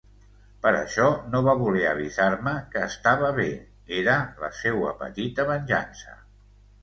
Per 0.61 0.69
això 0.77 1.09
no 1.33 1.41
va 1.47 1.53
voler 1.59 1.83
avisar-me 1.89 2.53
que 2.71 2.81
estava 2.85 3.29
bé; 3.41 3.47
era 3.99 4.17
la 4.45 4.51
seua 4.61 4.97
petita 5.03 5.45
venjança. 5.53 6.17